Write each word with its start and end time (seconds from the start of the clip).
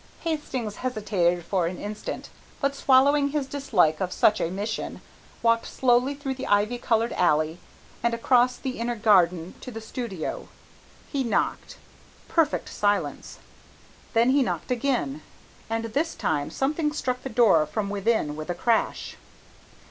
Hastings 0.21 0.77
hesitated 0.77 1.45
for 1.45 1.67
an 1.67 1.77
instant, 1.77 2.31
but 2.59 2.73
swallowing 2.73 3.27
his 3.27 3.45
dislike 3.45 4.01
of 4.01 4.11
such 4.11 4.41
a 4.41 4.49
mission, 4.49 4.99
walked 5.43 5.67
slowly 5.67 6.15
through 6.15 6.33
the 6.33 6.47
ivy 6.47 6.79
covered 6.79 7.13
alley 7.13 7.59
and 8.01 8.11
across 8.15 8.55
the 8.57 8.79
inner 8.79 8.95
garden 8.95 9.53
to 9.61 9.69
the 9.69 9.79
studio. 9.79 10.47
He 11.11 11.23
knocked. 11.23 11.77
Perfect 12.27 12.67
silence. 12.69 13.37
Then 14.13 14.31
he 14.31 14.41
knocked 14.41 14.71
again, 14.71 15.21
and 15.69 15.85
this 15.85 16.15
time 16.15 16.49
something 16.49 16.91
struck 16.93 17.21
the 17.21 17.29
door 17.29 17.67
from 17.67 17.91
within 17.91 18.35
with 18.35 18.49
a 18.49 18.55
crash. 18.55 19.17